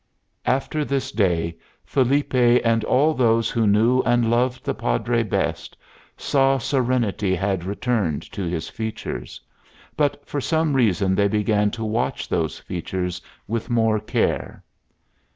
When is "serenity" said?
6.57-7.35